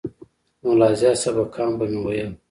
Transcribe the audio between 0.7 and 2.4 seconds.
لا زيات سبقان به مې ويل.